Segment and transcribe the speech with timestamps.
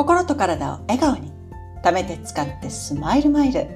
[0.00, 1.30] 心と体を笑顔に
[1.84, 3.66] 貯めて使ってスマイルマイル。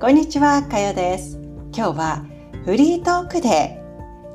[0.00, 1.38] こんにちはかよです。
[1.72, 2.24] 今日は
[2.64, 3.80] フリートークで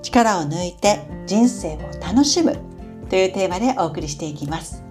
[0.02, 2.58] 力を抜いて人生を楽しむ
[3.10, 4.82] というテーマでお送りしていきます。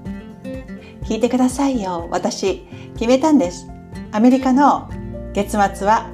[1.05, 2.09] 聞いてくださいよ。
[2.11, 3.67] 私決めたんです。
[4.13, 4.91] アメリカの
[5.33, 6.11] 月末は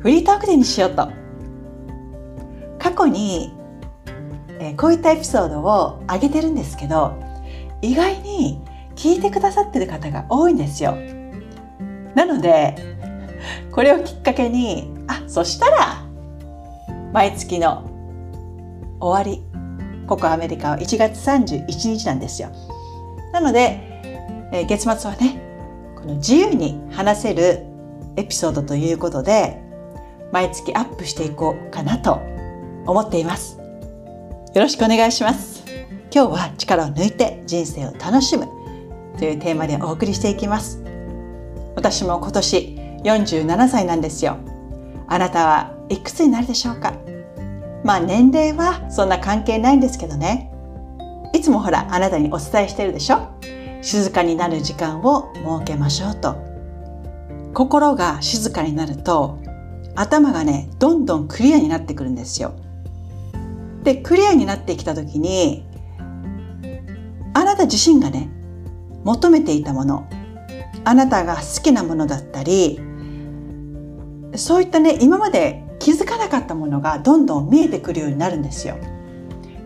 [0.00, 1.08] フリートークデーにしようと。
[2.78, 3.54] 過去に
[4.76, 7.18] こういったエピソードを上げてるんですけど
[7.80, 8.60] 意外に
[8.98, 10.96] 聞いてくださってる方が多いんですよ。
[12.16, 12.74] なので
[13.70, 16.04] これをきっかけにあそしたら
[17.12, 17.88] 毎月の
[19.00, 19.44] 終わり
[20.08, 22.50] ここアメリカは1月31日なんですよ。
[23.32, 23.78] なので、
[24.52, 27.64] え月末はねこの自由に話せる
[28.16, 29.62] エピソードということで
[30.32, 32.20] 毎月アップしていこうかなと
[32.84, 33.58] 思っています。
[33.58, 35.62] よろしくお願いします。
[36.12, 38.57] 今日は力を抜いて人生を楽しむ
[39.18, 40.82] というテーマでお送りしていきます。
[41.76, 44.38] 私も今年47歳なんですよ。
[45.06, 46.94] あなたはいくつになるでしょうか？
[47.84, 50.50] まあ年齢はそんな関係ないんですけどね。
[51.34, 53.28] いつもほらあなたにお伝えしてるでしょ？
[53.80, 56.36] 静かになる時間を設けましょうと。
[57.54, 59.38] 心が静かになると
[59.94, 62.54] 頭がねどんどんクリアになってくるんですよ。
[63.82, 65.64] でクリアになってきた時に
[67.34, 68.28] あなた自身がね
[69.08, 70.06] 求めていたもの
[70.84, 72.78] あなたが好きなものだったり
[74.36, 78.76] そういったね今まで気づかなかったものがどんどん見えてくるようになるんですよ。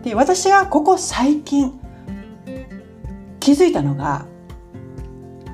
[0.03, 1.77] で私がここ最近
[3.41, 4.27] 気づいたのが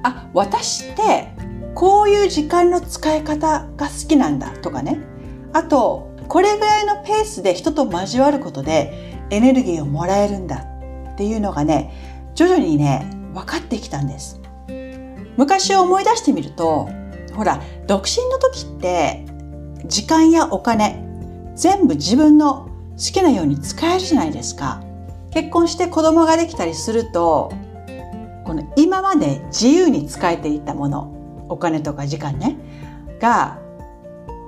[0.03, 1.29] あ私って
[1.73, 4.99] こういう時間の使い方が好きなんだとかね
[5.51, 10.65] あとこれぐらいのペースで人と交わることでエネルギーをもらえるんだ
[11.13, 14.39] っていうのがね徐々にね分かってきたんです
[15.37, 16.89] 昔を思い出してみると
[17.35, 19.25] ほら独身の時って
[19.85, 21.05] 時間やお金
[21.55, 24.83] 全部自分の好きなように使えるじゃないですか
[25.31, 27.51] 結婚して子供ができたりすると
[28.45, 32.57] この今まで自由に使えていたものお金とか時間ね
[33.19, 33.59] が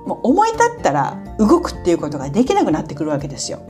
[0.06, 3.60] もう思い立ったら動くっていうことができなくなってくるわけですよ。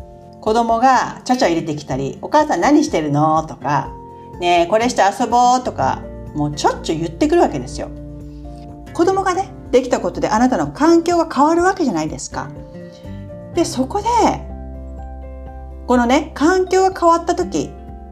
[0.41, 3.93] 子供がちゃちゃ入れてきたり「お母さん何してるの?」とか
[4.41, 6.03] ねえこれして遊ぼうとか
[6.35, 7.91] もうちょっちゅう言ってくるわけですよ。
[8.93, 12.49] 子供がねできたことであなたの環境が変わるわけじゃないですか。
[13.55, 14.09] でそこで
[15.87, 17.71] このね環境が変わった時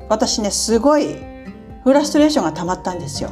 [0.09, 1.16] 私ねすごい
[1.82, 3.30] フラストレーションが溜まったんですよ。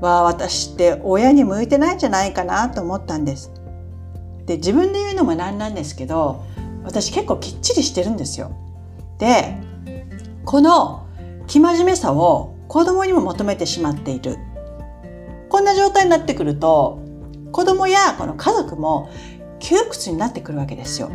[0.00, 3.50] わあ私って親に向いてないんじゃないかなと思ったんです。
[4.46, 6.44] で自分で言うのもなんなんですけど
[6.84, 8.52] 私結構きっちりしてるんですよ。
[9.18, 9.56] で
[10.44, 11.07] この
[11.48, 14.36] 生真面目さを子供にも求めてしまっている
[15.48, 17.02] こんな状態になってくると
[17.52, 19.10] 子供やこの家族も
[19.58, 21.10] 窮屈になってくるわけですよ。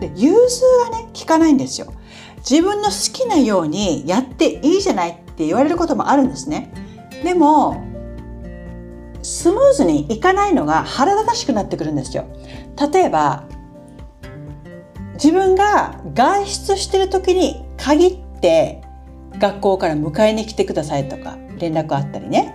[0.00, 1.92] で融通がね効かないんですよ。
[2.38, 6.72] 自分の好きなようにやっていいじゃないって言われることもあるんですね。
[7.22, 7.82] でも
[9.22, 12.26] スムーズにいかないのが腹立たしくなってくるんですよ。
[12.92, 13.44] 例えば
[15.14, 18.82] 自分が外出してる時に限って
[19.38, 22.54] 学校から迎えに来てくださいとか連絡あったりね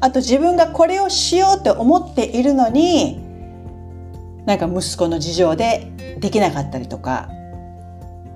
[0.00, 3.20] あと自分がこれをしようって思っているのに
[4.46, 7.30] なんか息子の事情でできなかったりとか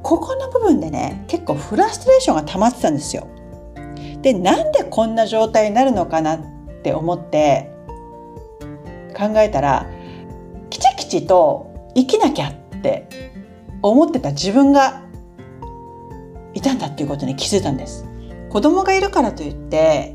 [0.02, 3.26] ここの部分でね結構フラストレーションが溜まってたんですよ。
[4.22, 6.38] でなんでこんな状態になるのかなっ
[6.82, 7.72] て思って
[9.16, 9.86] 考えたら
[10.70, 13.08] きちきちと生きなきゃって
[13.82, 15.02] 思ってた自分が
[16.56, 18.06] いたんだっていうことに気づいたんです。
[18.48, 20.14] 子供がいるからといって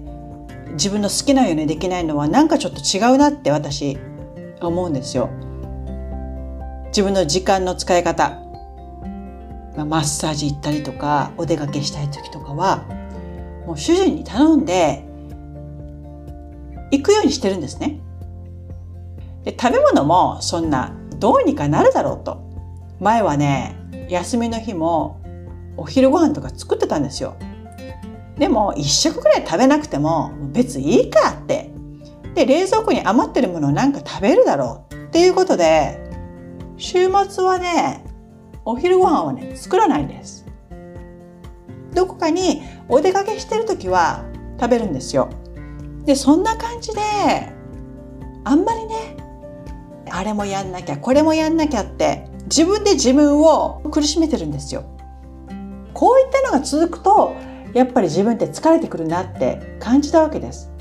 [0.71, 3.99] 自分の好きなようにできないのはなんかちょっと違うなって私
[4.59, 5.29] 思うんですよ。
[6.87, 8.39] 自分の時間の使い方
[9.77, 12.83] マッサージ行ったりとかお出かけしたい時とかは
[13.67, 15.05] もう主人に頼んで
[16.91, 18.01] 行くようにしてるんですね。
[19.43, 22.49] で食べ物もそんなどうにかなるだろうと。
[22.99, 23.77] 前はね
[24.09, 25.20] 休みの日も
[25.81, 27.35] お昼ご飯とか作ってたんですよ。
[28.37, 31.71] でも1食ぐらい食べなくても別にいいかって。
[32.35, 34.93] で冷蔵庫に余ってるものをなんか食べるだろう。
[34.93, 35.99] っていうことで
[36.77, 38.05] 週末はね
[38.63, 40.45] お昼ご飯はね作らないんです。
[41.93, 44.23] どこかにお出かけしてる時は
[44.59, 45.29] 食べるんですよ。
[46.05, 47.01] でそんな感じで
[48.43, 49.17] あんまりね
[50.09, 54.83] あれもやんなきゃこれもやんなきゃって自分で自分を苦しめてるんですよ。
[56.01, 57.35] こういったのが続くと
[57.75, 60.71] やっぱり自分って疲れてくるなって感じたわけです。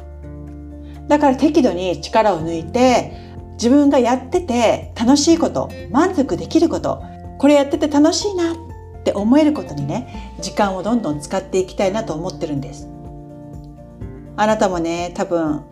[1.08, 3.12] だから適度に力を抜いて
[3.52, 7.02] 自分がやってて楽しいこと満足できること
[7.36, 8.56] これやってて楽しいなっ
[9.04, 12.88] て思えることにね時間をどんどん使っていきたいなと思ってるんです。
[14.38, 15.66] あなたもね多分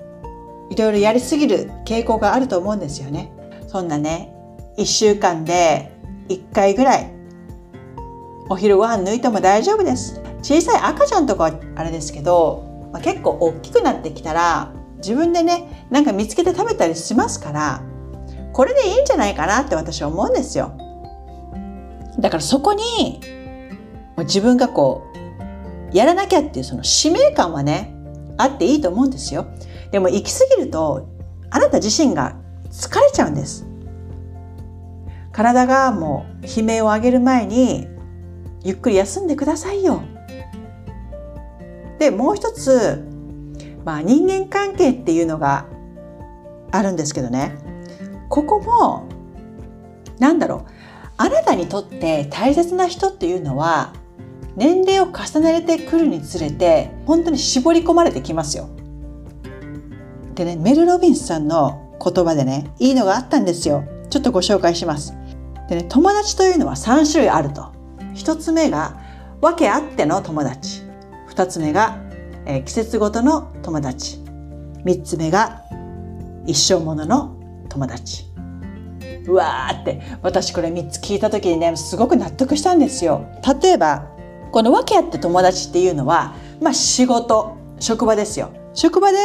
[0.68, 3.32] いろいろやりすぎる傾向があると思うんですよね。
[3.66, 4.30] そんなね
[4.76, 5.90] 1週間で
[6.28, 7.17] 1回ぐらい
[8.50, 10.22] お昼ご飯抜いても大丈夫です。
[10.42, 17.82] 小さい赤ちゃんとかはあれですけど、まあ、結構大きくなってきたら自分でねなんか見つけて食べたりしますから
[18.52, 20.76] これでいいんじゃないかなって私は思うんですよ。
[22.18, 23.20] だからそこに
[24.18, 25.06] 自分がこ
[25.92, 27.94] うやらなきゃっていうその使命感はね
[28.36, 29.46] あっていいと思うんですよ。
[29.90, 31.08] でも行き過ぎると
[31.50, 32.36] あなた自身が
[32.70, 33.66] 疲れちゃうんです。
[35.32, 37.86] 体がもう悲鳴を上げる前に
[38.62, 40.02] ゆっくり休んでくださいよ
[41.98, 43.04] でもう一つ、
[43.84, 45.66] まあ、人間関係っていうのが
[46.70, 47.56] あるんですけどね
[48.28, 49.08] ここも
[50.18, 50.70] なんだろう
[51.16, 53.92] あなたにとって大切な人っていうのは
[54.56, 58.68] 年齢を重ねてくるにつれて本当に絞り込まれてきますよ。
[60.34, 63.84] でねメル・ロビンスさんの言葉でねいいのがあったんですよ。
[64.10, 65.14] ちょっとご紹介します。
[65.68, 67.77] でね友達というのは3種類あると。
[68.18, 69.00] 1つ目が
[69.40, 70.82] 訳あっての友達。
[71.30, 71.98] 2つ目が、
[72.46, 74.18] えー、季節ごとの友達。
[74.84, 75.62] 3つ目が
[76.46, 77.36] 一生ものの
[77.68, 78.24] 友達。
[79.26, 83.26] うわーって私これ3つ聞いた時にねすごく納得したんですよ。
[83.62, 84.08] 例えば
[84.50, 88.50] この訳あって友達っていうのはまあ仕事職場ですよ。
[88.74, 89.18] 職場で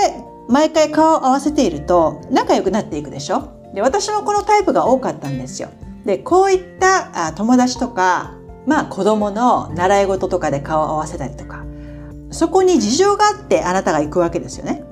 [0.49, 3.49] 毎回顔を合わせていると仲良くなっていくでしょ。
[3.73, 5.69] で私もこのタイプが多かったんですよ。
[6.05, 11.63] でこういった友達とかまあ子供の習い事とかで顔を合わせたりとか
[12.31, 14.83] そこに事情があってあなたが行くわけですよね。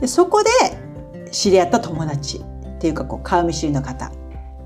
[0.00, 0.50] でそこで
[1.30, 4.10] 知り合った友達っていうかこう顔見知りの方。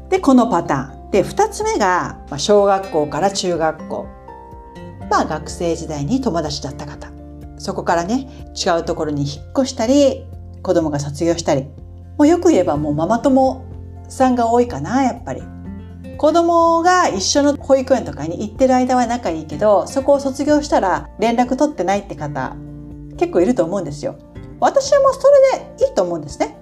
[0.09, 1.11] でこのパターン。
[1.11, 4.07] で2つ目が、まあ、小学校から中学校。
[5.11, 7.11] まあ学生時代に友達だった方。
[7.59, 10.27] そこからね違うところに引っ越したり
[10.63, 11.67] 子供が卒業したり。
[12.17, 13.63] もうよく言えばもうママ友
[14.09, 15.43] さんが多いかなやっぱり。
[16.19, 22.57] 子供が一緒の保育園とかに行ってる間は仲いいけどそこを卒業したら連絡取ってないって方
[23.19, 24.19] 結構いると思うんですよ。
[24.59, 25.21] 私はもうそ
[25.53, 26.59] れでいいと思うんですね。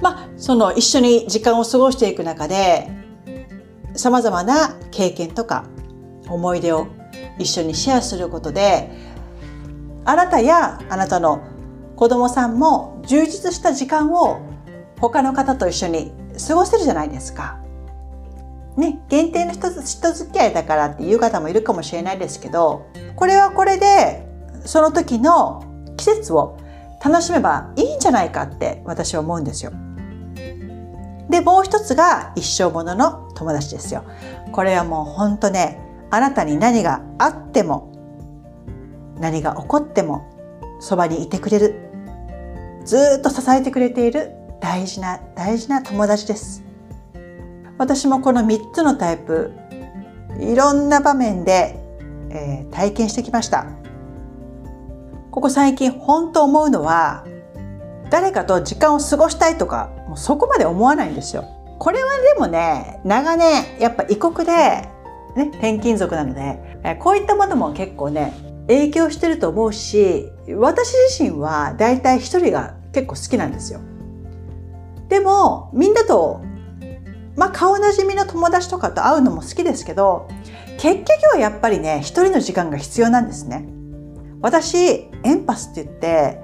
[0.00, 2.88] まあその一緒に時間を過ごしていく中で
[3.94, 5.64] さまざまな経験とか
[6.28, 6.86] 思い出を
[7.38, 8.90] 一緒にシェアすることで
[10.04, 11.42] あなたやあなたの
[11.96, 14.40] 子供さんも充実した時間を
[15.00, 16.12] 他の方と一緒に
[16.48, 17.59] 過ごせるじゃないですか。
[18.80, 24.26] ね、限定の人人付き合いだからっていう方もいるかもしれないですけどこれはこれで
[24.64, 25.62] その時の
[25.98, 26.58] 季節を
[27.04, 29.72] 楽しめばいいんじゃないかって私は思うんですよ。
[31.28, 34.02] でもう一つが一生ものの友達ですよ。
[34.50, 35.78] これはもうほんとね
[36.10, 37.92] あなたに何があっても
[39.20, 40.26] 何が起こっても
[40.80, 41.74] そばにいてくれる
[42.84, 46.69] ずっと支えてくれている大事な大事な友達です。
[47.80, 49.52] 私もこの3つのタイプ
[50.38, 51.76] いろんな場面で、
[52.28, 53.68] えー、体験してきました。
[55.30, 57.24] ここ最近本当思うのは
[58.10, 61.46] 誰かと時間を過ごしたいとかもうそこまで思わないんですよ。
[61.78, 64.52] これはでもね長年やっぱ異国で、
[65.34, 68.34] ね、転勤族なのでこういったものも結構ね
[68.68, 73.80] 影響してると思うし私自身はだいたい一人が結構好きなんですよ。
[75.08, 76.42] でもみんなと
[77.36, 80.28] まあ顔なじみの友達とかと会うのも好きですけど
[80.78, 83.68] 結局はやっぱりね一人の時間が必要なんですね。
[84.40, 86.40] 私エンパスって言って、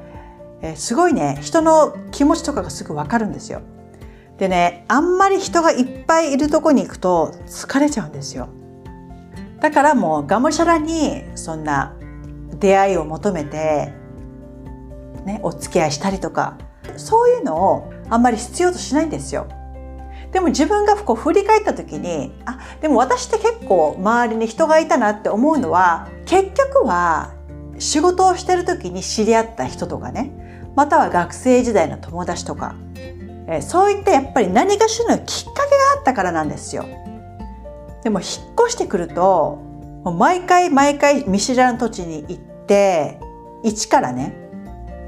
[0.61, 3.63] え、すごいね人の気持ちとかがすぐ分かるんですよ。
[4.37, 8.49] でねあんまり人がいっぱいいるとこに行くと疲れちゃうんですよ。
[9.61, 11.97] だからもうがむしゃらにそんな
[12.61, 13.93] 出会いを求めて、
[15.25, 16.59] ね、お付き合いしたりとか
[16.97, 19.49] そういうのをあんまり必要としないんですよ。
[20.37, 27.33] でも自分がこう振り返った時にあでも私って結構周りに人がいたなって思うのは結局は
[27.79, 32.77] 仕事をしてる時に知り合った人とかねまたは学生時代の友達とか、
[33.49, 36.85] えそういったやっぱり何かしらのきっかけがあったからなんですよ。
[38.05, 39.59] でも引っ越してくると
[40.05, 43.19] もう毎回毎回見知らぬ土地に行って
[43.65, 44.37] 一からね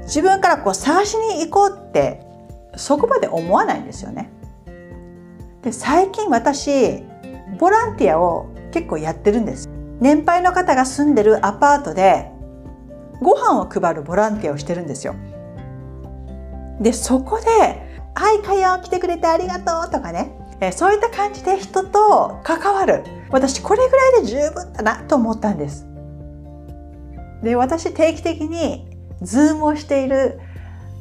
[0.05, 2.25] 自分からこう探しに行こうって
[2.75, 4.31] そこまで思わないんですよね。
[5.63, 7.03] で最近私
[7.59, 9.67] ボランティアを結構やってるんです。
[9.99, 12.31] 年配の方が住んでるアパートで
[13.21, 15.15] ご飯を配るボランティアをしてるんですよ。
[16.79, 17.45] でそこで
[18.15, 20.31] 「はいかよ来てくれてありがとう」とかね。
[20.61, 23.03] えそういった感じで人と関わる。
[23.29, 25.85] 私これぐらいで十分だなと思ったんです。
[27.43, 28.89] で私定期的に
[29.21, 30.39] ズームをしている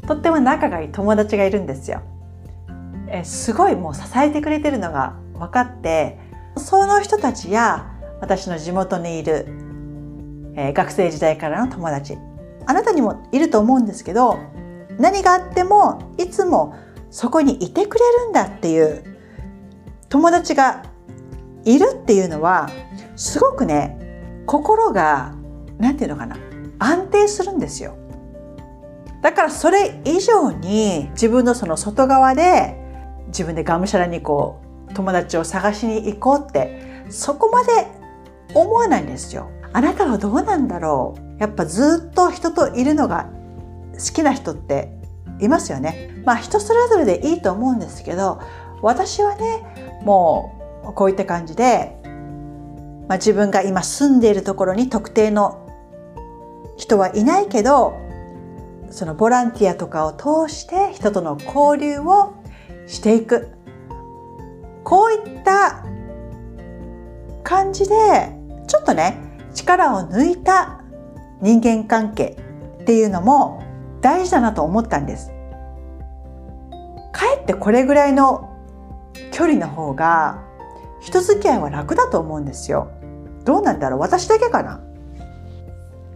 [0.06, 2.02] とっても仲がいい友達がいるんですよ。
[3.10, 6.18] えすごいもう支えてくれてるのが分かって
[6.56, 9.46] その人たちや私の地元にいる、
[10.56, 12.16] え、学生時代からの友達
[12.66, 14.38] あなたにもいると思うんですけど
[14.98, 16.76] 何があってもいつも
[17.10, 19.04] そこにいてくれるんだっていう
[20.08, 20.82] 友達が
[21.64, 22.70] いるっていうのは
[23.16, 25.34] すごくね心が
[25.78, 26.36] 何て言うのかな
[26.78, 27.96] 安定するんですよ。
[29.22, 32.87] だからそれ以上に自分のその外側で
[33.28, 37.86] 自分でがむしゃらにこう友達を探しに行こうってそこまで
[38.54, 39.50] 思わないんですよ。
[39.72, 41.40] あなたはどうなんだろう。
[41.40, 43.30] やっぱずっと人といるのが
[43.92, 44.92] 好きな人って
[45.40, 46.22] いますよね。
[46.24, 48.40] まあ人それぞれでいいと思うんですけど
[48.82, 51.96] 私はねもうこういった感じで、
[53.08, 55.66] まあ、自分が今住んでいるところに特定の
[56.76, 57.98] 人はいないけど
[58.90, 62.34] そのボランティアとかを通して人との交流を
[62.88, 63.50] していく
[64.82, 65.84] こういった
[67.44, 67.94] 感じで
[68.66, 69.18] ちょっとね
[69.54, 70.82] 力を抜いた
[71.40, 72.36] 人間関係
[72.80, 73.62] っていうのも
[74.00, 75.30] 大事だなと思ったんです。
[77.12, 78.56] かえってこれぐらいの
[79.32, 80.42] 距離の方が
[81.00, 82.90] 人付き合いは楽だと思うんですよ。
[83.44, 84.00] どうなんだろう？
[84.00, 84.80] 私だけかな？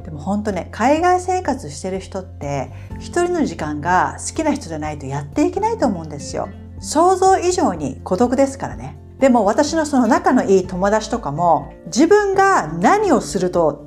[0.05, 6.49] でも本当ね海外生活してる人って一人の時間が好きな人じゃないとやっていけないと思うんですよ。
[6.83, 8.99] 想像以上に孤独ですからね。
[9.21, 13.87] でも私のその仲のいい友達とかも自分が何をすると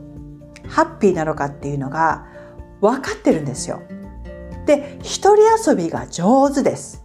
[0.69, 2.25] ハッピーなのかっていうのが
[2.79, 3.81] 分かってるんですよ。
[4.65, 7.03] で一人遊びが上手です。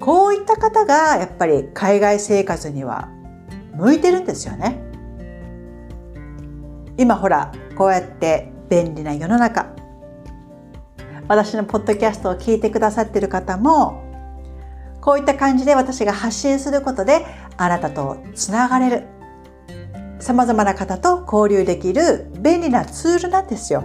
[0.00, 3.08] こういった方がやっぱり海外生活には
[3.76, 4.82] 向いてるんですよね。
[6.98, 9.68] 今ほらこうやって便利な世の中
[11.28, 14.03] 私のポッドキャストを聞いてくださってる方も
[15.04, 17.26] こういった感じで私が発信することで
[17.58, 19.06] あなたとつながれる
[20.18, 23.84] 様々な方と交流できる便利なツールなんですよ。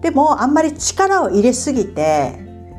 [0.00, 1.92] でもあんまり力を入れすぎて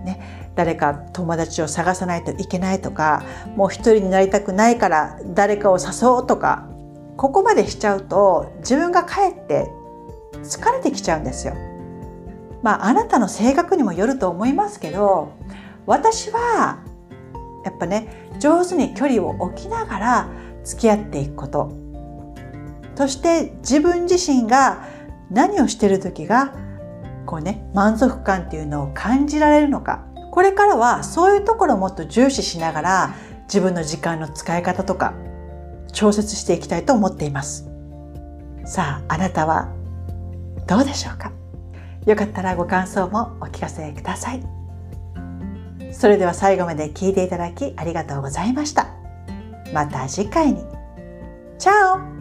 [0.03, 3.23] ね誰か友達を探さないといけないとか
[3.55, 6.67] もう一人になりたくないから誰かを誘おうとか
[7.15, 9.69] ここまでしちゃうと自分がかえって
[10.41, 11.53] 疲れてきちゃうんですよ。
[12.63, 15.33] まああなたの性格にもよると思いますけど
[15.85, 16.88] 私は
[17.69, 20.29] やっぱね上手に距離を置きながら
[20.63, 21.71] 付き合っていくこと。
[22.95, 24.85] そして自分自身が
[25.31, 26.53] 何をしてる時が
[27.25, 30.05] こうね満足感っていうのを感じられるのか。
[30.31, 35.13] これからはそういうところをもっと重視しながら自分の時間の使い方とか
[35.91, 37.69] 調節していきたいと思っています。
[38.65, 39.73] さああなたは
[40.67, 41.31] どうでしょうか？
[42.05, 44.58] よかったらご感想もお聞かせください。
[45.91, 48.87] それでは最後まで聞いていただきありがとうございました。
[49.73, 50.63] また次回に。
[51.57, 52.18] チャオ。